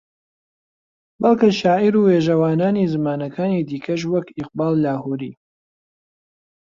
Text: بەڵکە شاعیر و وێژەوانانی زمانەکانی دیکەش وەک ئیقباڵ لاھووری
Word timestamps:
بەڵکە 1.21 1.49
شاعیر 1.59 1.93
و 1.97 2.05
وێژەوانانی 2.07 2.91
زمانەکانی 2.93 3.65
دیکەش 3.69 4.01
وەک 4.13 4.27
ئیقباڵ 4.37 4.73
لاھووری 4.83 5.33